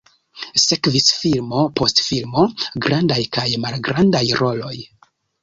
[0.61, 2.47] Sekvis filmo post filmo,
[2.87, 4.75] grandaj kaj malgrandaj roloj.